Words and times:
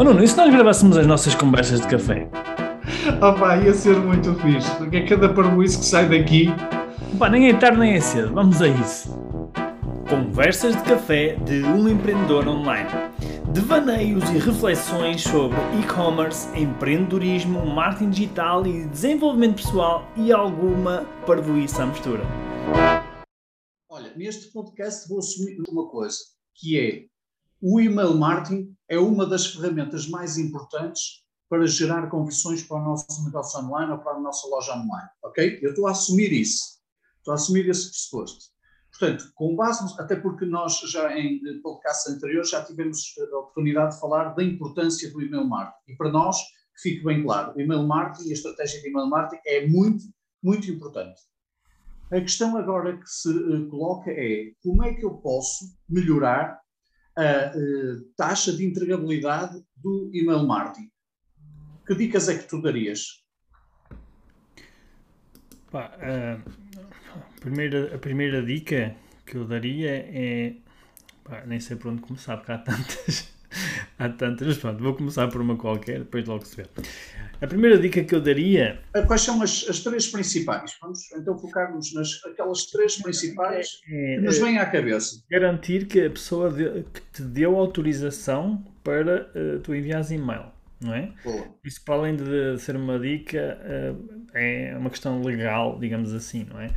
Oh 0.00 0.02
Nuno, 0.02 0.24
e 0.24 0.26
se 0.26 0.34
nós 0.34 0.50
gravássemos 0.50 0.96
as 0.96 1.06
nossas 1.06 1.34
conversas 1.34 1.78
de 1.82 1.86
café? 1.86 2.26
Opa, 3.20 3.58
ia 3.58 3.74
ser 3.74 3.96
muito 3.96 4.34
fixe, 4.36 4.74
porque 4.76 4.96
é 4.96 5.06
cada 5.06 5.28
parboice 5.28 5.78
que 5.78 5.84
sai 5.84 6.08
daqui. 6.08 6.46
Pá, 7.18 7.28
nem 7.28 7.50
é 7.50 7.54
tarde 7.54 7.78
nem 7.78 7.92
é 7.92 8.00
cedo, 8.00 8.32
vamos 8.32 8.62
a 8.62 8.68
isso. 8.68 9.10
Conversas 10.08 10.74
de 10.74 10.82
café 10.84 11.34
de 11.44 11.62
um 11.64 11.86
empreendedor 11.86 12.48
online. 12.48 12.88
Devaneios 13.52 14.24
e 14.30 14.38
reflexões 14.38 15.20
sobre 15.20 15.58
e-commerce, 15.78 16.48
empreendedorismo, 16.58 17.66
marketing 17.66 18.08
digital 18.08 18.66
e 18.66 18.86
desenvolvimento 18.86 19.56
pessoal 19.56 20.10
e 20.16 20.32
alguma 20.32 21.06
parvoíça 21.26 21.82
à 21.82 21.86
mistura. 21.86 22.22
Olha, 23.90 24.10
neste 24.16 24.50
podcast 24.50 25.06
vou 25.06 25.18
assumir 25.18 25.58
uma 25.68 25.90
coisa, 25.90 26.16
que 26.56 26.78
é 26.78 27.09
o 27.62 27.80
email 27.80 28.14
marketing 28.14 28.74
é 28.88 28.98
uma 28.98 29.26
das 29.26 29.46
ferramentas 29.46 30.08
mais 30.08 30.38
importantes 30.38 31.24
para 31.48 31.66
gerar 31.66 32.08
conversões 32.08 32.62
para 32.62 32.78
o 32.78 32.84
nosso 32.84 33.24
negócio 33.24 33.60
online 33.60 33.92
ou 33.92 33.98
para 33.98 34.12
a 34.12 34.20
nossa 34.20 34.46
loja 34.48 34.72
online, 34.72 35.08
ok? 35.22 35.58
Eu 35.60 35.70
estou 35.70 35.88
a 35.88 35.90
assumir 35.90 36.32
isso, 36.32 36.80
estou 37.18 37.32
a 37.32 37.34
assumir 37.34 37.68
esse 37.68 37.90
pressuposto. 37.90 38.50
Portanto, 38.90 39.32
com 39.34 39.56
base, 39.56 39.94
até 39.98 40.14
porque 40.14 40.44
nós 40.44 40.78
já 40.80 41.16
em 41.18 41.40
podcasts 41.62 42.12
anteriores 42.12 42.50
já 42.50 42.64
tivemos 42.64 43.14
a 43.18 43.38
oportunidade 43.38 43.94
de 43.94 44.00
falar 44.00 44.34
da 44.34 44.44
importância 44.44 45.10
do 45.10 45.22
email 45.22 45.44
marketing. 45.44 45.92
E 45.92 45.96
para 45.96 46.10
nós, 46.10 46.36
que 46.76 46.82
fique 46.82 47.04
bem 47.04 47.22
claro, 47.22 47.56
o 47.56 47.60
email 47.60 47.82
marketing 47.86 48.28
e 48.28 48.30
a 48.30 48.34
estratégia 48.34 48.80
de 48.80 48.88
email 48.88 49.06
marketing 49.06 49.42
é 49.46 49.66
muito, 49.66 50.04
muito 50.42 50.70
importante. 50.70 51.20
A 52.12 52.20
questão 52.20 52.56
agora 52.56 52.96
que 52.98 53.08
se 53.08 53.28
uh, 53.30 53.68
coloca 53.68 54.10
é 54.10 54.52
como 54.62 54.84
é 54.84 54.94
que 54.94 55.04
eu 55.04 55.14
posso 55.14 55.64
melhorar 55.88 56.59
a 57.20 57.52
uh, 57.54 58.00
taxa 58.16 58.52
de 58.52 58.64
entregabilidade 58.64 59.62
do 59.76 60.10
email 60.14 60.46
marketing? 60.46 60.90
Que 61.86 61.94
dicas 61.94 62.28
é 62.28 62.38
que 62.38 62.48
tu 62.48 62.62
darias? 62.62 63.22
Pá, 65.70 65.92
a, 66.00 67.40
primeira, 67.40 67.94
a 67.94 67.98
primeira 67.98 68.42
dica 68.42 68.96
que 69.26 69.36
eu 69.36 69.44
daria 69.46 69.90
é. 69.90 70.54
Pá, 71.22 71.44
nem 71.46 71.60
sei 71.60 71.76
por 71.76 71.92
onde 71.92 72.02
começar, 72.02 72.36
porque 72.36 72.52
há 72.52 72.58
tantas. 72.58 73.32
Há 74.00 74.08
tantas, 74.08 74.48
mas 74.48 74.58
pronto, 74.58 74.82
vou 74.82 74.94
começar 74.94 75.28
por 75.28 75.40
uma 75.40 75.56
qualquer, 75.56 75.98
depois 76.00 76.26
logo 76.26 76.44
se 76.46 76.56
vê. 76.56 76.66
A 77.40 77.46
primeira 77.46 77.78
dica 77.78 78.02
que 78.02 78.14
eu 78.14 78.20
daria. 78.20 78.80
Quais 79.06 79.22
são 79.22 79.42
as, 79.42 79.66
as 79.68 79.80
três 79.80 80.08
principais? 80.08 80.76
Vamos 80.80 81.00
então 81.12 81.38
focar-nos 81.38 81.94
nas 81.94 82.20
aquelas 82.24 82.66
três 82.66 82.96
principais 82.96 83.80
é, 83.88 84.16
que 84.16 84.20
nos 84.20 84.38
vêm 84.38 84.58
à 84.58 84.66
cabeça. 84.66 85.22
Garantir 85.30 85.86
que 85.86 86.06
a 86.06 86.10
pessoa 86.10 86.50
de, 86.50 86.82
que 86.84 87.00
te 87.12 87.22
deu 87.22 87.56
autorização 87.56 88.64
para 88.82 89.30
uh, 89.34 89.60
tu 89.60 89.74
enviares 89.74 90.10
e-mail 90.10 90.46
não 90.82 90.94
é? 90.94 91.12
Boa. 91.22 91.44
Isso, 91.62 91.84
para 91.84 91.94
além 91.94 92.16
de 92.16 92.58
ser 92.58 92.74
uma 92.74 92.98
dica, 92.98 93.58
eh, 93.62 94.70
é 94.72 94.78
uma 94.78 94.88
questão 94.88 95.20
legal, 95.20 95.78
digamos 95.78 96.14
assim, 96.14 96.46
não 96.48 96.58
é? 96.58 96.70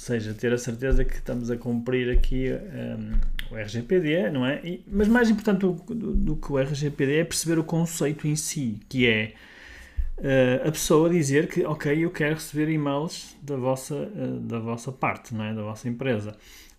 Seja, 0.00 0.32
ter 0.32 0.50
a 0.50 0.56
certeza 0.56 1.04
que 1.04 1.16
estamos 1.16 1.50
a 1.50 1.58
cumprir 1.58 2.10
aqui 2.10 2.46
um, 2.50 3.54
o 3.54 3.58
RGPD, 3.58 4.30
não 4.30 4.46
é? 4.46 4.58
E, 4.64 4.82
mas 4.90 5.06
mais 5.08 5.28
importante 5.28 5.60
do, 5.60 5.74
do, 5.74 6.14
do, 6.14 6.36
que 6.36 6.50
o 6.50 6.58
RGPD 6.58 7.18
é 7.18 7.24
perceber 7.24 7.58
o 7.58 7.64
conceito 7.64 8.26
em 8.26 8.34
si, 8.34 8.80
que 8.88 9.06
é 9.06 9.34
uh, 10.16 10.66
a 10.66 10.72
pessoa 10.72 11.10
dizer 11.10 11.48
que, 11.48 11.66
ok, 11.66 12.02
eu 12.02 12.10
quero 12.10 12.36
receber 12.36 12.72
e-mails 12.72 13.36
da 13.42 13.56
vossa, 13.56 13.94
uh, 13.94 14.40
da 14.40 14.58
vossa 14.58 14.90
parte, 14.90 15.34
não 15.34 15.44
é? 15.44 15.52
Da 15.52 15.60
vossa 15.60 15.86
empresa. 15.86 16.34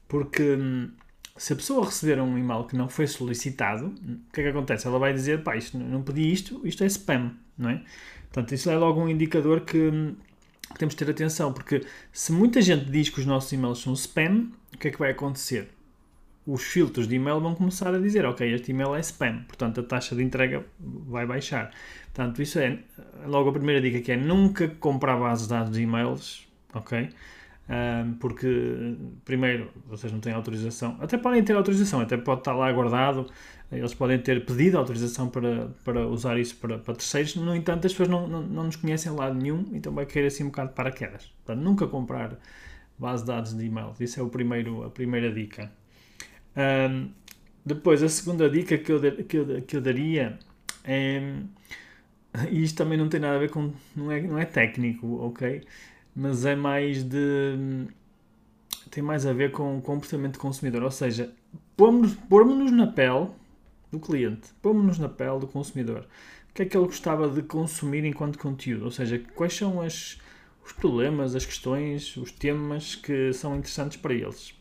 Porque 0.07 0.55
hum, 0.55 0.89
se 1.37 1.53
a 1.53 1.55
pessoa 1.55 1.85
receber 1.85 2.19
um 2.19 2.35
e-mail 2.39 2.63
que 2.63 2.75
não 2.75 2.89
foi 2.89 3.05
solicitado, 3.05 3.85
o 3.85 4.33
que 4.33 4.41
é 4.41 4.45
que 4.45 4.49
acontece? 4.49 4.87
Ela 4.87 4.97
vai 4.97 5.13
dizer, 5.13 5.43
pá, 5.43 5.55
isto, 5.55 5.77
não 5.77 6.01
pedi 6.01 6.33
isto, 6.33 6.59
isto 6.65 6.83
é 6.83 6.87
spam, 6.87 7.33
não 7.55 7.69
é? 7.69 7.83
Portanto, 8.31 8.51
isso 8.55 8.67
é 8.71 8.75
logo 8.75 8.99
um 8.99 9.07
indicador 9.07 9.61
que, 9.61 10.15
que, 10.73 10.79
temos 10.79 10.95
de 10.95 11.03
ter 11.03 11.11
atenção, 11.11 11.53
porque 11.53 11.85
se 12.11 12.31
muita 12.31 12.61
gente 12.61 12.85
diz 12.85 13.09
que 13.09 13.19
os 13.19 13.25
nossos 13.25 13.51
e-mails 13.51 13.79
são 13.79 13.93
spam, 13.93 14.51
o 14.73 14.77
que 14.77 14.87
é 14.87 14.91
que 14.91 14.99
vai 14.99 15.11
acontecer? 15.11 15.69
Os 16.45 16.63
filtros 16.63 17.07
de 17.07 17.15
e-mail 17.15 17.39
vão 17.39 17.53
começar 17.53 17.93
a 17.93 17.99
dizer, 17.99 18.25
ok, 18.25 18.51
este 18.53 18.71
e-mail 18.71 18.95
é 18.95 18.99
spam, 18.99 19.43
portanto 19.47 19.79
a 19.79 19.83
taxa 19.83 20.15
de 20.15 20.23
entrega 20.23 20.65
vai 20.79 21.25
baixar. 21.25 21.71
Portanto, 22.13 22.41
isso 22.41 22.59
é 22.59 22.79
logo 23.25 23.49
a 23.49 23.53
primeira 23.53 23.79
dica 23.79 24.01
que 24.01 24.11
é 24.11 24.17
nunca 24.17 24.67
comprar 24.67 25.17
bases 25.17 25.43
de 25.43 25.53
dados 25.53 25.71
de 25.71 25.81
e-mails, 25.81 26.47
ok? 26.73 27.09
Porque, 28.19 28.95
primeiro, 29.23 29.71
vocês 29.87 30.11
não 30.11 30.19
têm 30.19 30.33
autorização, 30.33 30.97
até 30.99 31.17
podem 31.17 31.43
ter 31.43 31.55
autorização, 31.55 32.01
até 32.01 32.17
pode 32.17 32.41
estar 32.41 32.53
lá 32.53 32.71
guardado, 32.71 33.27
eles 33.71 33.93
podem 33.93 34.19
ter 34.19 34.45
pedido 34.45 34.77
autorização 34.77 35.29
para, 35.29 35.69
para 35.85 36.05
usar 36.07 36.37
isso 36.37 36.57
para, 36.57 36.77
para 36.77 36.95
terceiros, 36.95 37.35
no 37.35 37.55
entanto, 37.55 37.87
as 37.87 37.93
pessoas 37.93 38.09
não, 38.09 38.27
não, 38.27 38.41
não 38.41 38.63
nos 38.65 38.75
conhecem 38.75 39.11
lado 39.13 39.35
nenhum, 39.35 39.65
então 39.73 39.93
vai 39.93 40.05
querer 40.05 40.27
assim 40.27 40.43
um 40.43 40.47
bocado 40.47 40.69
de 40.69 40.75
paraquedas. 40.75 41.31
Portanto, 41.45 41.63
nunca 41.63 41.87
comprar 41.87 42.37
base 42.99 43.23
de 43.23 43.27
dados 43.27 43.55
de 43.55 43.65
e-mail, 43.65 43.93
isso 43.99 44.19
é 44.19 44.23
o 44.23 44.29
primeiro, 44.29 44.83
a 44.83 44.89
primeira 44.89 45.31
dica. 45.31 45.71
Um, 46.57 47.09
depois, 47.65 48.01
a 48.03 48.09
segunda 48.09 48.49
dica 48.49 48.77
que 48.77 48.91
eu, 48.91 48.99
que 49.23 49.37
eu, 49.37 49.61
que 49.61 49.77
eu 49.77 49.81
daria 49.81 50.37
é. 50.83 51.21
E 52.49 52.63
isto 52.63 52.77
também 52.77 52.97
não 52.97 53.09
tem 53.09 53.19
nada 53.19 53.35
a 53.35 53.39
ver 53.39 53.49
com. 53.49 53.73
Não 53.95 54.11
é, 54.11 54.21
não 54.21 54.37
é 54.37 54.45
técnico, 54.45 55.21
ok? 55.21 55.61
Mas 56.15 56.45
é 56.45 56.55
mais 56.55 57.03
de. 57.03 57.87
tem 58.89 59.03
mais 59.03 59.25
a 59.25 59.33
ver 59.33 59.51
com 59.51 59.77
o 59.77 59.81
comportamento 59.81 60.33
do 60.33 60.39
consumidor, 60.39 60.83
ou 60.83 60.91
seja, 60.91 61.33
pormos-nos 61.75 62.71
na 62.71 62.87
pele 62.87 63.29
do 63.91 63.99
cliente, 63.99 64.49
pormos-nos 64.61 64.99
na 64.99 65.09
pele 65.09 65.39
do 65.39 65.47
consumidor. 65.47 66.07
O 66.49 66.53
que 66.53 66.63
é 66.63 66.65
que 66.65 66.75
ele 66.75 66.85
gostava 66.85 67.29
de 67.29 67.41
consumir 67.43 68.03
enquanto 68.03 68.37
conteúdo? 68.37 68.85
Ou 68.85 68.91
seja, 68.91 69.19
quais 69.35 69.55
são 69.55 69.81
as, 69.81 70.19
os 70.65 70.73
problemas, 70.73 71.33
as 71.33 71.45
questões, 71.45 72.17
os 72.17 72.31
temas 72.31 72.95
que 72.95 73.31
são 73.31 73.55
interessantes 73.55 73.97
para 73.97 74.13
eles? 74.13 74.53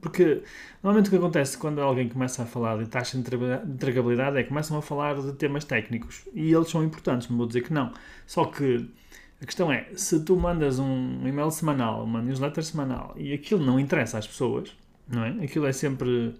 Porque 0.00 0.42
normalmente 0.82 1.08
o 1.08 1.10
que 1.10 1.16
acontece 1.16 1.58
quando 1.58 1.80
alguém 1.82 2.08
começa 2.08 2.42
a 2.42 2.46
falar 2.46 2.78
de 2.78 2.88
taxa 2.88 3.18
de 3.18 3.28
entregabilidade 3.70 4.38
é 4.38 4.42
que 4.42 4.48
começam 4.48 4.78
a 4.78 4.82
falar 4.82 5.20
de 5.20 5.32
temas 5.34 5.64
técnicos 5.64 6.26
e 6.32 6.50
eles 6.50 6.70
são 6.70 6.82
importantes, 6.82 7.28
não 7.28 7.36
vou 7.36 7.46
dizer 7.46 7.60
que 7.60 7.72
não. 7.72 7.92
Só 8.26 8.46
que 8.46 8.88
a 9.40 9.44
questão 9.44 9.70
é, 9.70 9.88
se 9.94 10.24
tu 10.24 10.36
mandas 10.36 10.78
um 10.78 11.26
e-mail 11.26 11.50
semanal, 11.50 12.04
uma 12.04 12.22
newsletter 12.22 12.64
semanal, 12.64 13.14
e 13.16 13.32
aquilo 13.32 13.64
não 13.64 13.78
interessa 13.78 14.18
às 14.18 14.26
pessoas, 14.26 14.72
não 15.08 15.24
é? 15.24 15.44
Aquilo 15.44 15.66
é 15.66 15.72
sempre 15.72 16.34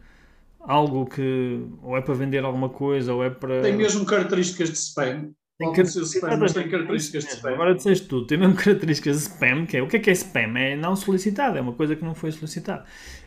algo 0.61 1.07
que 1.07 1.61
ou 1.83 1.97
é 1.97 2.01
para 2.01 2.15
vender 2.15 2.45
alguma 2.45 2.69
coisa 2.69 3.15
ou 3.15 3.23
é 3.23 3.31
para... 3.31 3.63
Tem 3.63 3.77
mesmo 3.77 4.05
características 4.05 4.71
de 4.71 4.79
spam. 4.79 5.31
Tem, 5.59 5.73
car... 5.73 5.85
spam, 5.85 6.37
mas 6.39 6.53
tem 6.53 6.69
características 6.69 7.25
de 7.25 7.31
spam. 7.33 7.53
Agora 7.53 7.75
disseste 7.75 8.09
tu, 8.09 8.27
tem 8.27 8.39
mesmo 8.39 8.55
características 8.57 9.17
de 9.17 9.23
spam, 9.23 9.67
que 9.67 9.77
é 9.77 9.83
o 9.83 9.89
que 9.89 9.97
é 9.97 10.01
que 10.01 10.11
é 10.11 10.13
spam? 10.15 10.57
É 10.59 10.75
não 10.75 10.97
solicitado, 10.97 11.59
é 11.59 11.61
uma 11.61 11.75
coisa 11.75 11.95
que 11.95 12.05
não 12.05 12.15
foi 12.15 12.33
solicitada. 12.33 12.85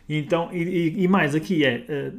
Então, 0.08 0.52
e, 0.52 0.94
e 1.04 1.08
mais 1.08 1.34
aqui 1.36 1.64
é, 1.64 1.84
eh, 1.88 2.12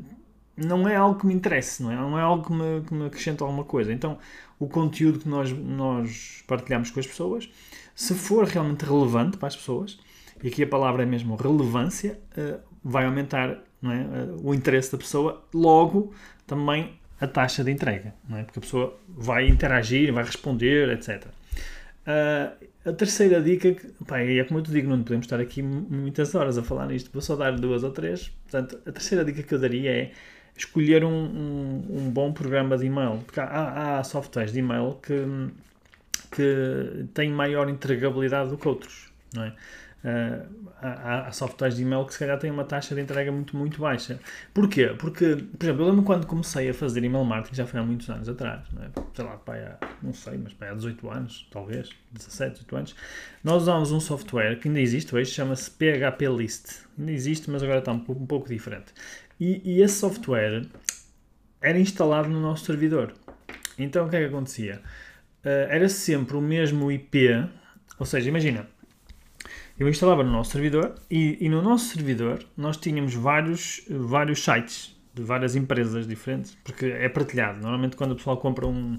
não 0.55 0.87
é 0.87 0.95
algo 0.95 1.19
que 1.19 1.25
me 1.25 1.33
interesse, 1.33 1.81
não 1.81 1.91
é? 1.91 1.95
Não 1.95 2.17
é 2.17 2.21
algo 2.21 2.45
que 2.45 2.53
me, 2.53 2.81
que 2.81 2.93
me 2.93 3.05
acrescenta 3.05 3.43
alguma 3.43 3.63
coisa. 3.63 3.91
Então, 3.93 4.17
o 4.59 4.67
conteúdo 4.67 5.19
que 5.19 5.27
nós, 5.27 5.51
nós 5.51 6.43
partilhamos 6.47 6.91
com 6.91 6.99
as 6.99 7.07
pessoas, 7.07 7.49
se 7.95 8.13
for 8.13 8.45
realmente 8.45 8.83
relevante 8.83 9.37
para 9.37 9.47
as 9.47 9.55
pessoas, 9.55 9.99
e 10.43 10.47
aqui 10.47 10.63
a 10.63 10.67
palavra 10.67 11.03
é 11.03 11.05
mesmo 11.05 11.35
relevância, 11.35 12.19
uh, 12.37 12.59
vai 12.83 13.05
aumentar 13.05 13.49
é? 13.49 13.57
uh, 13.87 14.39
o 14.43 14.53
interesse 14.53 14.91
da 14.91 14.97
pessoa, 14.97 15.43
logo 15.53 16.13
também 16.45 16.93
a 17.19 17.27
taxa 17.27 17.63
de 17.63 17.71
entrega, 17.71 18.13
é? 18.31 18.43
porque 18.43 18.59
a 18.59 18.61
pessoa 18.61 18.99
vai 19.07 19.47
interagir, 19.47 20.11
vai 20.11 20.23
responder, 20.23 20.89
etc. 20.89 21.25
Uh, 21.25 21.29
eh, 22.07 22.53
a 22.83 22.93
terceira 22.93 23.39
dica, 23.39 23.75
pá, 24.07 24.19
é 24.19 24.43
como 24.43 24.59
eu 24.59 24.63
te 24.63 24.71
digo, 24.71 24.89
não 24.89 25.03
podemos 25.03 25.25
estar 25.25 25.39
aqui 25.39 25.61
muitas 25.61 26.33
horas 26.33 26.57
a 26.57 26.63
falar 26.63 26.87
nisto, 26.87 27.11
vou 27.13 27.21
só 27.21 27.35
dar 27.35 27.51
duas 27.59 27.83
ou 27.83 27.91
três. 27.91 28.29
Portanto, 28.29 28.79
a 28.87 28.91
terceira 28.91 29.23
dica 29.23 29.43
que 29.43 29.53
eu 29.53 29.59
daria 29.59 29.91
é 29.91 30.11
escolher 30.61 31.03
um, 31.03 31.09
um, 31.09 31.85
um 31.89 32.09
bom 32.09 32.31
programa 32.31 32.77
de 32.77 32.85
e-mail. 32.85 33.19
Porque 33.25 33.39
há, 33.39 33.99
há 33.99 34.03
softwares 34.03 34.51
de 34.51 34.59
e-mail 34.59 34.97
que, 35.01 35.49
que 36.31 37.05
têm 37.13 37.31
maior 37.31 37.69
entregabilidade 37.69 38.49
do 38.49 38.57
que 38.57 38.67
outros. 38.67 39.11
Não 39.33 39.43
é? 39.43 39.53
Uh, 40.03 40.67
há, 40.81 41.27
há, 41.27 41.31
softwares 41.31 41.75
de 41.75 41.83
e-mail 41.83 42.03
que 42.05 42.13
se 42.13 42.17
calhar 42.17 42.35
têm 42.39 42.49
uma 42.49 42.63
taxa 42.63 42.95
de 42.95 43.01
entrega 43.01 43.31
muito, 43.31 43.55
muito 43.55 43.79
baixa. 43.79 44.19
Porquê? 44.51 44.95
Porque, 44.97 45.35
por 45.35 45.63
exemplo, 45.63 45.83
eu 45.83 45.89
lembro 45.89 46.03
quando 46.03 46.25
comecei 46.25 46.69
a 46.69 46.73
fazer 46.73 47.03
e-mail 47.03 47.23
marketing, 47.23 47.55
já 47.55 47.67
foi 47.67 47.79
há 47.79 47.83
muitos 47.83 48.09
anos 48.09 48.27
atrás, 48.27 48.65
não, 48.73 48.81
é? 48.83 48.89
sei 49.13 49.25
lá, 49.25 49.37
pai, 49.37 49.59
há, 49.59 49.77
não 50.01 50.11
sei, 50.11 50.39
mas 50.39 50.53
pai, 50.53 50.69
há 50.69 50.73
18 50.73 51.07
anos, 51.07 51.47
talvez, 51.51 51.91
17, 52.13 52.53
18 52.53 52.75
anos, 52.75 52.95
nós 53.43 53.61
usámos 53.61 53.91
um 53.91 53.99
software 53.99 54.57
que 54.57 54.69
ainda 54.69 54.81
existe 54.81 55.15
hoje, 55.15 55.29
chama-se 55.29 55.69
PHP 55.69 56.27
List. 56.35 56.83
Ainda 56.97 57.11
existe, 57.11 57.51
mas 57.51 57.61
agora 57.61 57.77
está 57.77 57.91
um, 57.91 58.03
um 58.09 58.25
pouco 58.25 58.49
diferente. 58.49 58.91
E, 59.41 59.59
e 59.65 59.81
esse 59.81 59.95
software 59.95 60.67
era 61.59 61.79
instalado 61.79 62.29
no 62.29 62.39
nosso 62.39 62.65
servidor. 62.65 63.11
Então 63.75 64.05
o 64.05 64.09
que 64.09 64.15
é 64.15 64.19
que 64.19 64.25
acontecia? 64.25 64.83
Uh, 65.43 65.65
era 65.67 65.89
sempre 65.89 66.37
o 66.37 66.41
mesmo 66.41 66.91
IP, 66.91 67.27
ou 67.97 68.05
seja, 68.05 68.29
imagina, 68.29 68.67
eu 69.79 69.89
instalava 69.89 70.23
no 70.23 70.31
nosso 70.31 70.51
servidor 70.51 70.93
e, 71.09 71.43
e, 71.43 71.49
no 71.49 71.59
nosso 71.63 71.85
servidor 71.85 72.45
nós 72.55 72.77
tínhamos 72.77 73.15
vários, 73.15 73.83
vários 73.89 74.43
sites 74.43 74.95
de 75.11 75.23
várias 75.23 75.55
empresas 75.55 76.07
diferentes, 76.07 76.55
porque 76.63 76.85
é 76.85 77.09
partilhado. 77.09 77.59
Normalmente 77.61 77.95
quando 77.95 78.11
o 78.11 78.15
pessoal 78.15 78.37
compra 78.37 78.67
um, 78.67 78.95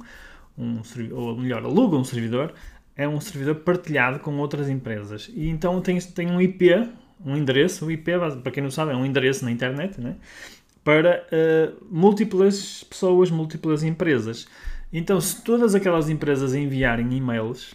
um 0.58 0.82
ou 1.12 1.38
melhor, 1.38 1.62
aluga 1.62 1.96
um 1.96 2.02
servidor, 2.02 2.52
é 2.96 3.06
um 3.06 3.20
servidor 3.20 3.54
partilhado 3.56 4.18
com 4.18 4.36
outras 4.38 4.68
empresas. 4.68 5.30
E 5.32 5.48
então 5.48 5.80
tem, 5.80 6.00
tem 6.00 6.28
um 6.28 6.40
IP, 6.40 6.90
um 7.24 7.36
endereço, 7.36 7.86
o 7.86 7.90
IP, 7.90 8.12
para 8.42 8.52
quem 8.52 8.62
não 8.62 8.70
sabe, 8.70 8.92
é 8.92 8.96
um 8.96 9.06
endereço 9.06 9.44
na 9.44 9.50
internet, 9.50 10.00
né? 10.00 10.16
para 10.84 11.24
uh, 11.30 11.86
múltiplas 11.90 12.84
pessoas, 12.84 13.30
múltiplas 13.30 13.82
empresas. 13.82 14.48
Então, 14.92 15.20
se 15.20 15.42
todas 15.42 15.74
aquelas 15.74 16.10
empresas 16.10 16.54
enviarem 16.54 17.12
e-mails, 17.16 17.74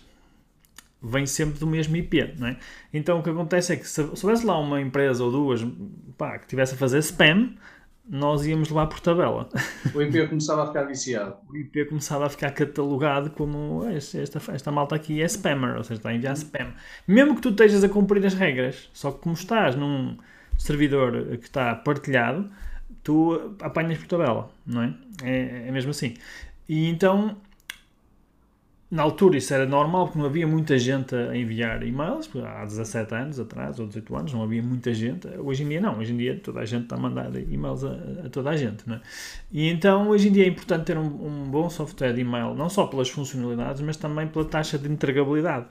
vem 1.02 1.26
sempre 1.26 1.60
do 1.60 1.66
mesmo 1.66 1.96
IP, 1.96 2.36
não 2.38 2.48
é? 2.48 2.58
Então, 2.94 3.20
o 3.20 3.24
que 3.24 3.30
acontece 3.30 3.74
é 3.74 3.76
que 3.76 3.88
se, 3.88 4.04
se 4.16 4.26
houvesse 4.26 4.46
lá 4.46 4.60
uma 4.60 4.82
empresa 4.82 5.24
ou 5.24 5.32
duas 5.32 5.66
pá, 6.18 6.38
que 6.38 6.46
estivesse 6.46 6.76
a 6.76 6.78
fazer 6.78 7.00
spam, 7.00 7.54
nós 8.10 8.46
íamos 8.46 8.70
lá 8.70 8.86
por 8.86 9.00
tabela. 9.00 9.50
O 9.94 10.02
IP 10.02 10.28
começava 10.30 10.64
a 10.64 10.68
ficar 10.68 10.84
viciado. 10.84 11.36
O 11.50 11.58
IP 11.58 11.86
começava 11.86 12.26
a 12.26 12.30
ficar 12.30 12.52
catalogado 12.52 13.30
como 13.32 13.86
esta, 13.90 14.20
esta 14.54 14.72
malta 14.72 14.96
aqui 14.96 15.22
é 15.22 15.26
spammer, 15.26 15.76
ou 15.78 15.84
seja, 15.84 16.00
está 16.00 16.10
a 16.10 16.14
enviar 16.14 16.34
spam. 16.36 16.74
Mesmo 17.08 17.36
que 17.36 17.42
tu 17.42 17.50
estejas 17.50 17.84
a 17.84 17.90
cumprir 17.90 18.26
as 18.26 18.34
regras, 18.34 18.90
só 18.94 19.12
que 19.12 19.20
como 19.20 19.36
estás 19.36 19.76
num 19.76 20.18
servidor 20.58 21.38
que 21.38 21.46
está 21.46 21.76
partilhado, 21.76 22.50
tu 23.04 23.56
apanhas 23.62 23.98
por 23.98 24.08
tabela, 24.08 24.50
não 24.66 24.84
é? 24.84 24.94
É, 25.24 25.68
é 25.68 25.72
mesmo 25.72 25.92
assim. 25.92 26.16
E 26.68 26.90
então 26.90 27.38
na 28.90 29.04
altura 29.04 29.38
isso 29.38 29.54
era 29.54 29.66
normal 29.66 30.06
porque 30.06 30.20
não 30.20 30.26
havia 30.26 30.48
muita 30.48 30.78
gente 30.80 31.14
a 31.14 31.36
enviar 31.36 31.86
e-mails, 31.86 32.30
há 32.36 32.64
17 32.64 33.14
anos 33.14 33.40
atrás, 33.40 33.80
ou 33.80 33.88
18 33.88 34.16
anos, 34.16 34.34
não 34.34 34.44
havia 34.44 34.64
muita 34.64 34.94
gente. 34.94 35.28
Hoje 35.40 35.64
em 35.64 35.70
dia 35.70 35.82
não, 35.82 36.00
hoje 36.00 36.14
em 36.14 36.18
dia 36.18 36.40
toda 36.42 36.62
a 36.62 36.66
gente 36.66 36.84
está 36.84 36.96
a 36.96 37.00
mandar 37.00 37.36
e-mails 37.36 37.84
a, 37.84 37.92
a 38.26 38.30
toda 38.30 38.50
a 38.50 38.56
gente. 38.56 38.88
Né? 38.88 39.02
E 39.52 39.68
então 39.68 40.08
hoje 40.08 40.30
em 40.30 40.32
dia 40.32 40.46
é 40.46 40.48
importante 40.48 40.86
ter 40.86 40.98
um, 40.98 41.04
um, 41.06 41.50
bom 41.50 41.70
software 41.70 42.14
de 42.14 42.22
e-mail, 42.22 42.54
não 42.54 42.70
só 42.70 42.88
pelas 42.88 43.10
funcionalidades, 43.10 43.82
mas 43.82 43.98
também 43.98 44.26
pela 44.26 44.46
taxa 44.46 44.78
de 44.78 44.90
entregabilidade. 44.90 45.66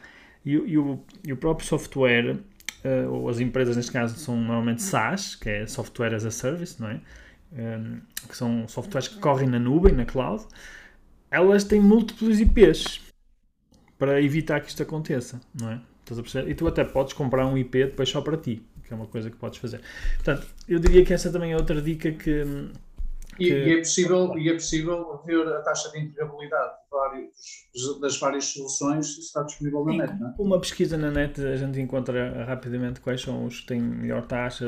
E, 0.44 0.52
e, 0.52 0.76
o, 0.76 1.00
e 1.24 1.32
o 1.32 1.38
próprio 1.38 1.66
software, 1.66 2.36
uh, 2.84 3.10
ou 3.10 3.30
as 3.30 3.40
empresas 3.40 3.76
neste 3.76 3.92
caso 3.92 4.18
são 4.18 4.36
normalmente 4.36 4.82
SaaS, 4.82 5.34
que 5.34 5.48
é 5.48 5.66
Software 5.66 6.14
as 6.14 6.26
a 6.26 6.30
Service, 6.30 6.80
não 6.80 6.90
é? 6.90 7.00
Um, 7.52 7.58
ehm, 7.58 7.98
que 8.28 8.36
são 8.36 8.68
softwares 8.68 9.08
que 9.08 9.18
correm 9.20 9.48
na 9.48 9.58
nuvem, 9.58 9.94
na 9.94 10.04
cloud, 10.04 10.44
elas 11.30 11.64
têm 11.64 11.80
múltiplos 11.80 12.40
IPs 12.40 13.05
para 13.98 14.20
evitar 14.20 14.60
que 14.60 14.68
isto 14.68 14.82
aconteça, 14.82 15.40
não 15.58 15.70
é? 15.70 15.80
Estás 16.00 16.18
a 16.18 16.22
perceber? 16.22 16.50
E 16.50 16.54
tu 16.54 16.68
até 16.68 16.84
podes 16.84 17.12
comprar 17.12 17.46
um 17.46 17.56
IP 17.58 17.86
depois 17.86 18.08
só 18.08 18.20
para 18.20 18.36
ti, 18.36 18.62
que 18.84 18.92
é 18.92 18.96
uma 18.96 19.06
coisa 19.06 19.30
que 19.30 19.36
podes 19.36 19.58
fazer. 19.58 19.80
Portanto, 20.16 20.46
eu 20.68 20.78
diria 20.78 21.04
que 21.04 21.12
essa 21.12 21.30
também 21.30 21.52
é 21.52 21.56
outra 21.56 21.80
dica 21.82 22.12
que. 22.12 22.44
que... 23.36 23.44
E, 23.44 23.48
e, 23.48 23.74
é 23.74 23.78
possível, 23.78 24.38
e 24.38 24.48
é 24.48 24.52
possível 24.52 25.20
ver 25.26 25.46
a 25.48 25.60
taxa 25.62 25.90
de 25.90 26.00
integrabilidade 26.00 26.72
das 28.00 28.18
várias 28.18 28.44
soluções 28.46 29.18
está 29.18 29.42
disponível 29.42 29.84
na 29.84 30.06
net, 30.06 30.20
não 30.20 30.28
é? 30.28 30.34
Uma 30.38 30.60
pesquisa 30.60 30.96
na 30.96 31.10
net 31.10 31.40
a 31.44 31.56
gente 31.56 31.80
encontra 31.80 32.44
rapidamente 32.44 33.00
quais 33.00 33.20
são 33.20 33.44
os 33.44 33.60
que 33.60 33.66
têm 33.66 33.80
melhor 33.80 34.26
taxa, 34.26 34.66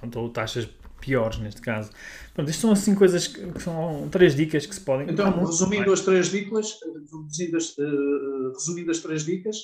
pronto, 0.00 0.20
ou 0.20 0.28
taxas 0.28 0.68
piores 1.04 1.38
neste 1.38 1.60
caso. 1.60 1.90
Pronto, 2.32 2.50
isto 2.50 2.60
são 2.60 2.72
assim 2.72 2.94
coisas 2.94 3.26
que, 3.26 3.60
são 3.60 4.08
três 4.10 4.34
dicas 4.34 4.64
que 4.66 4.74
se 4.74 4.80
podem. 4.80 5.10
Então, 5.10 5.44
resumindo 5.44 5.92
as 5.92 6.00
três 6.00 6.30
dicas, 6.30 6.78
resumindo 6.82 7.56
as, 7.56 7.76
uh, 7.78 8.52
resumindo 8.54 8.90
as 8.90 8.98
três 8.98 9.24
dicas. 9.24 9.56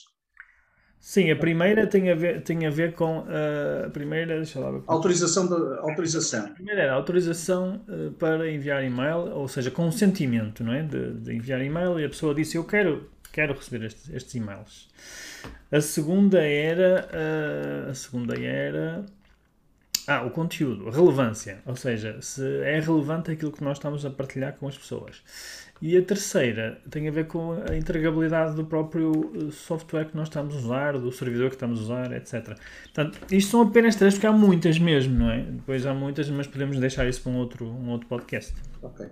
Sim, 1.00 1.30
a 1.30 1.36
primeira 1.36 1.86
tem 1.86 2.10
a 2.10 2.14
ver, 2.14 2.42
tem 2.42 2.66
a 2.66 2.70
ver 2.70 2.92
com 2.92 3.20
uh, 3.20 3.86
a 3.86 3.90
primeira, 3.90 4.36
deixa 4.36 4.60
lá 4.60 4.70
ver. 4.70 4.82
Autorização 4.86 5.46
da 5.46 5.80
autorização. 5.80 6.44
A 6.44 6.48
primeira 6.50 6.82
era 6.82 6.92
a 6.92 6.94
autorização 6.94 7.80
uh, 7.88 8.12
para 8.12 8.50
enviar 8.52 8.84
e-mail, 8.84 9.30
ou 9.32 9.48
seja, 9.48 9.70
consentimento, 9.70 10.62
não 10.62 10.74
é? 10.74 10.82
De, 10.82 11.14
de, 11.14 11.34
enviar 11.34 11.62
e-mail 11.62 11.98
e 11.98 12.04
a 12.04 12.08
pessoa 12.08 12.34
disse 12.34 12.58
eu 12.58 12.64
quero, 12.64 13.08
quero 13.32 13.54
receber 13.54 13.86
estes, 13.86 14.10
estes 14.10 14.34
e-mails. 14.34 14.88
A 15.72 15.80
segunda 15.80 16.42
era 16.42 17.08
uh, 17.08 17.90
a 17.90 17.94
segunda 17.94 18.38
era 18.38 19.06
ah, 20.06 20.22
o 20.22 20.30
conteúdo, 20.30 20.88
a 20.88 20.92
relevância, 20.92 21.62
ou 21.66 21.76
seja, 21.76 22.20
se 22.20 22.42
é 22.62 22.80
relevante 22.80 23.30
aquilo 23.30 23.52
que 23.52 23.62
nós 23.62 23.78
estamos 23.78 24.04
a 24.04 24.10
partilhar 24.10 24.54
com 24.54 24.68
as 24.68 24.76
pessoas. 24.76 25.22
E 25.82 25.96
a 25.96 26.02
terceira 26.02 26.78
tem 26.90 27.08
a 27.08 27.10
ver 27.10 27.26
com 27.26 27.52
a 27.52 27.74
entregabilidade 27.74 28.54
do 28.54 28.66
próprio 28.66 29.32
eh, 29.34 29.50
software 29.50 30.04
que 30.04 30.16
nós 30.16 30.28
estamos 30.28 30.54
a 30.54 30.58
usar, 30.58 30.98
do 30.98 31.10
servidor 31.10 31.48
que 31.48 31.56
estamos 31.56 31.80
a 31.80 31.82
usar, 31.82 32.12
etc. 32.12 32.54
Portanto, 32.84 33.18
isto 33.30 33.50
são 33.50 33.62
apenas 33.62 33.96
três, 33.96 34.14
porque 34.14 34.26
há 34.26 34.32
muitas 34.32 34.78
mesmo, 34.78 35.18
não 35.18 35.30
é? 35.30 35.40
Depois 35.42 35.86
há 35.86 35.94
muitas, 35.94 36.28
mas 36.28 36.46
podemos 36.46 36.78
deixar 36.78 37.08
isso 37.08 37.22
para 37.22 37.32
um 37.32 37.36
outro, 37.38 37.66
um 37.66 37.88
outro 37.88 38.06
podcast. 38.08 38.54
Ok. 38.82 39.06